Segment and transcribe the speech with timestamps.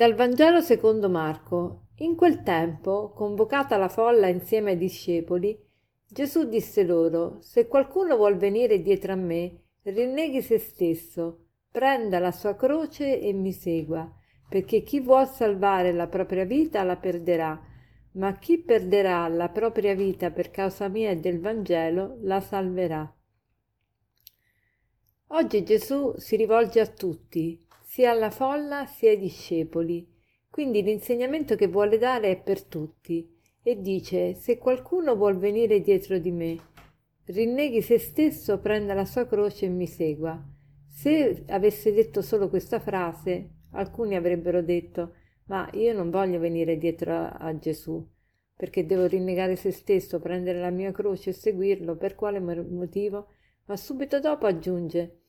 [0.00, 1.88] Dal Vangelo secondo Marco.
[1.96, 5.54] In quel tempo, convocata la folla insieme ai discepoli,
[6.08, 12.32] Gesù disse loro: Se qualcuno vuol venire dietro a me, rinneghi se stesso, prenda la
[12.32, 14.10] sua croce e mi segua,
[14.48, 17.60] perché chi vuol salvare la propria vita la perderà,
[18.12, 23.14] ma chi perderà la propria vita per causa mia e del Vangelo la salverà.
[25.26, 27.68] Oggi Gesù si rivolge a tutti,
[28.00, 30.08] sia alla folla sia ai discepoli.
[30.48, 33.30] Quindi l'insegnamento che vuole dare è per tutti
[33.62, 36.56] e dice se qualcuno vuol venire dietro di me,
[37.26, 40.42] rinneghi se stesso, prenda la sua croce e mi segua.
[40.88, 45.16] Se avesse detto solo questa frase, alcuni avrebbero detto
[45.48, 48.02] ma io non voglio venire dietro a, a Gesù
[48.56, 51.96] perché devo rinnegare se stesso, prendere la mia croce e seguirlo.
[51.96, 53.28] Per quale motivo?
[53.66, 55.19] Ma subito dopo aggiunge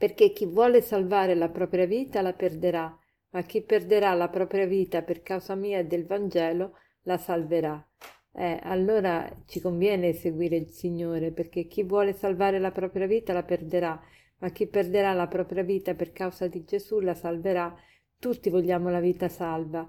[0.00, 2.98] perché chi vuole salvare la propria vita la perderà,
[3.32, 7.86] ma chi perderà la propria vita per causa mia e del Vangelo la salverà.
[8.32, 13.42] Eh, allora ci conviene seguire il Signore, perché chi vuole salvare la propria vita la
[13.42, 14.00] perderà,
[14.38, 17.76] ma chi perderà la propria vita per causa di Gesù la salverà.
[18.18, 19.86] Tutti vogliamo la vita salva,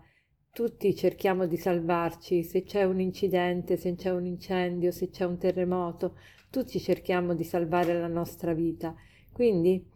[0.51, 5.37] tutti cerchiamo di salvarci, se c'è un incidente, se c'è un incendio, se c'è un
[5.37, 6.17] terremoto,
[6.49, 8.93] tutti cerchiamo di salvare la nostra vita.
[9.31, 9.90] Quindi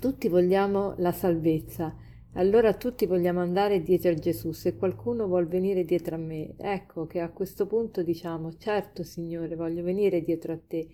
[0.00, 1.94] tutti vogliamo la salvezza,
[2.32, 4.52] allora tutti vogliamo andare dietro a Gesù.
[4.52, 9.54] Se qualcuno vuol venire dietro a me, ecco che a questo punto diciamo: Certo, Signore,
[9.56, 10.88] voglio venire dietro a te.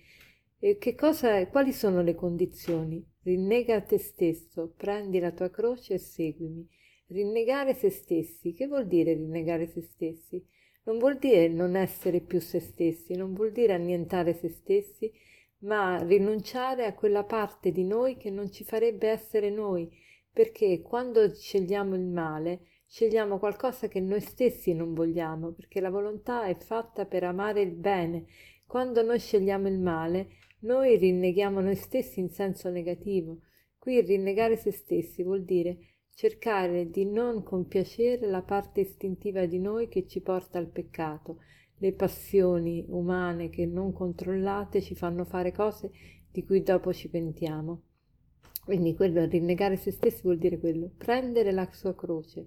[0.58, 3.06] E che cosa, quali sono le condizioni?
[3.22, 6.68] Rinnega a te stesso, prendi la tua croce e seguimi.
[7.08, 8.52] Rinnegare se stessi.
[8.54, 10.44] Che vuol dire rinnegare se stessi?
[10.84, 15.12] Non vuol dire non essere più se stessi, non vuol dire annientare se stessi,
[15.60, 19.90] ma rinunciare a quella parte di noi che non ci farebbe essere noi,
[20.32, 26.44] perché quando scegliamo il male, scegliamo qualcosa che noi stessi non vogliamo, perché la volontà
[26.44, 28.26] è fatta per amare il bene.
[28.66, 30.28] Quando noi scegliamo il male,
[30.60, 33.40] noi rinneghiamo noi stessi in senso negativo.
[33.78, 35.78] Qui rinnegare se stessi vuol dire
[36.14, 41.40] cercare di non compiacere la parte istintiva di noi che ci porta al peccato,
[41.78, 45.90] le passioni umane che non controllate ci fanno fare cose
[46.30, 47.82] di cui dopo ci pentiamo.
[48.64, 52.46] Quindi quello, rinnegare se stessi vuol dire quello, prendere la sua croce.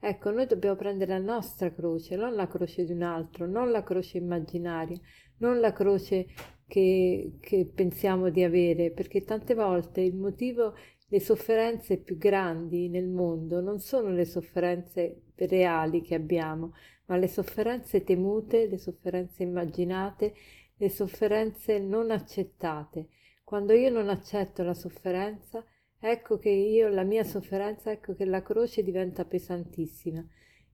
[0.00, 3.82] Ecco, noi dobbiamo prendere la nostra croce, non la croce di un altro, non la
[3.82, 4.98] croce immaginaria,
[5.38, 6.26] non la croce
[6.66, 10.74] che, che pensiamo di avere, perché tante volte il motivo,
[11.08, 16.72] le sofferenze più grandi nel mondo non sono le sofferenze reali che abbiamo,
[17.10, 20.32] ma le sofferenze temute, le sofferenze immaginate,
[20.76, 23.08] le sofferenze non accettate.
[23.42, 25.64] Quando io non accetto la sofferenza,
[25.98, 30.24] ecco che io, la mia sofferenza, ecco che la croce diventa pesantissima.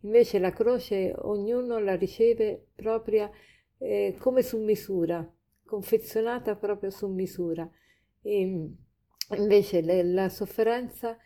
[0.03, 3.31] Invece la croce ognuno la riceve propria
[3.79, 5.27] eh, come su misura,
[5.65, 7.67] confezionata proprio su misura.
[8.21, 8.71] E
[9.31, 11.17] invece le, la sofferenza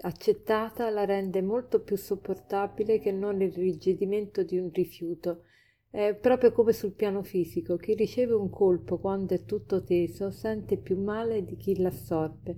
[0.00, 5.42] accettata la rende molto più sopportabile che non il rigidimento di un rifiuto.
[5.88, 10.76] È proprio come sul piano fisico, chi riceve un colpo quando è tutto teso sente
[10.76, 12.56] più male di chi l'assorbe.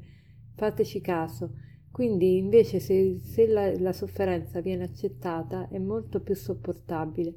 [0.54, 1.52] Fateci caso.
[1.90, 7.34] Quindi invece se, se la, la, sofferenza viene accettata è molto più sopportabile.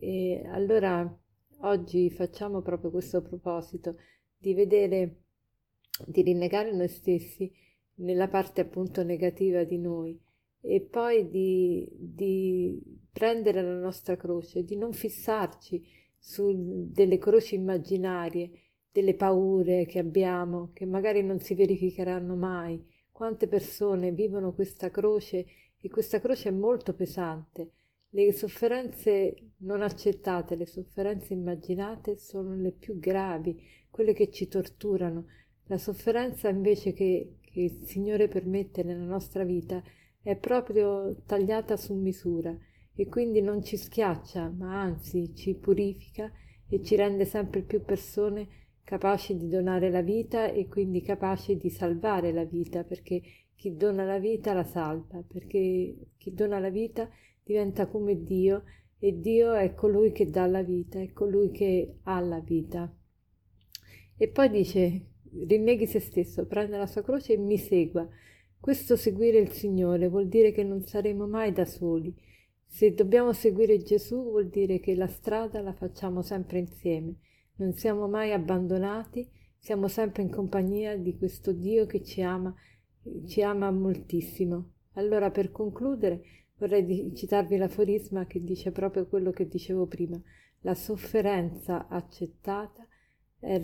[0.00, 1.18] E allora
[1.60, 3.96] oggi facciamo proprio questo proposito
[4.36, 5.22] di vedere,
[6.06, 7.50] di rinnegare noi stessi
[7.98, 10.18] nella parte appunto negativa di noi
[10.60, 12.80] e poi di, di
[13.12, 15.84] prendere la nostra croce, di non fissarci
[16.18, 18.50] su delle croci immaginarie,
[18.90, 22.84] delle paure che abbiamo, che magari non si verificheranno mai.
[23.10, 25.46] Quante persone vivono questa croce
[25.80, 27.72] e questa croce è molto pesante.
[28.10, 35.26] Le sofferenze non accettate, le sofferenze immaginate sono le più gravi, quelle che ci torturano.
[35.66, 39.82] La sofferenza invece che che il Signore permette nella nostra vita
[40.20, 42.56] è proprio tagliata su misura
[42.94, 46.30] e quindi non ci schiaccia, ma anzi ci purifica
[46.68, 48.48] e ci rende sempre più persone
[48.82, 53.20] capaci di donare la vita e quindi capaci di salvare la vita, perché
[53.54, 57.08] chi dona la vita la salva, perché chi dona la vita
[57.42, 58.64] diventa come Dio
[58.98, 62.92] e Dio è colui che dà la vita, è colui che ha la vita.
[64.16, 65.06] E poi dice
[65.46, 68.08] rinneghi se stesso, prenda la sua croce e mi segua.
[68.60, 72.14] Questo seguire il Signore vuol dire che non saremo mai da soli.
[72.66, 77.14] Se dobbiamo seguire Gesù vuol dire che la strada la facciamo sempre insieme.
[77.56, 79.28] Non siamo mai abbandonati,
[79.58, 82.54] siamo sempre in compagnia di questo Dio che ci ama,
[83.26, 84.72] ci ama moltissimo.
[84.94, 86.22] Allora per concludere
[86.56, 90.20] vorrei citarvi l'aforisma che dice proprio quello che dicevo prima.
[90.62, 92.87] La sofferenza accettata
[93.40, 93.58] è,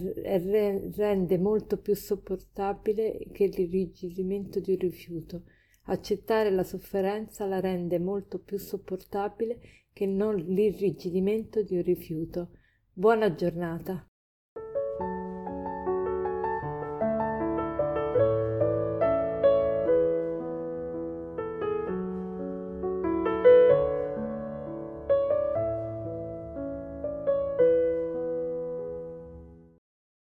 [0.96, 5.44] rende molto più sopportabile che l'irrigidimento di un rifiuto.
[5.86, 9.60] Accettare la sofferenza la rende molto più sopportabile
[9.92, 12.50] che non l'irrigidimento di un rifiuto.
[12.92, 14.08] Buona giornata.